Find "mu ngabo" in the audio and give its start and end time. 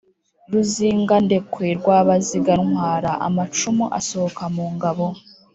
4.55-5.07